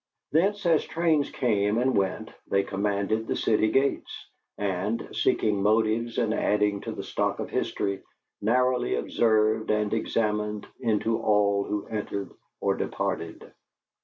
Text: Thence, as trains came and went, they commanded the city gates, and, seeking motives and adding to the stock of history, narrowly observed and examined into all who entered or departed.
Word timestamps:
Thence, 0.31 0.65
as 0.65 0.83
trains 0.83 1.29
came 1.29 1.77
and 1.77 1.95
went, 1.95 2.31
they 2.47 2.63
commanded 2.63 3.27
the 3.27 3.35
city 3.35 3.69
gates, 3.69 4.27
and, 4.57 5.07
seeking 5.11 5.61
motives 5.61 6.17
and 6.17 6.33
adding 6.33 6.81
to 6.81 6.91
the 6.91 7.03
stock 7.03 7.37
of 7.37 7.51
history, 7.51 8.01
narrowly 8.41 8.95
observed 8.95 9.69
and 9.69 9.93
examined 9.93 10.65
into 10.79 11.19
all 11.19 11.65
who 11.65 11.85
entered 11.85 12.31
or 12.61 12.73
departed. 12.75 13.53